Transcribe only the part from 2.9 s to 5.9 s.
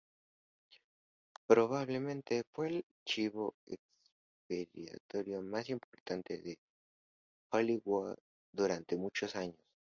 chivo expiatorio más